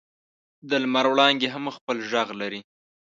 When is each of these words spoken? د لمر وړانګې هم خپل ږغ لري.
د 0.69 0.71
لمر 0.83 1.05
وړانګې 1.11 1.49
هم 1.55 1.65
خپل 1.75 1.97
ږغ 2.11 2.27
لري. 2.41 2.59